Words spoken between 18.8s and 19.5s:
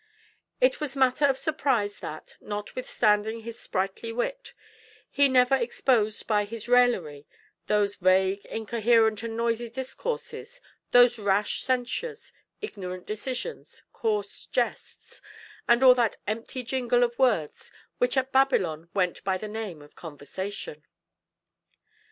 went by the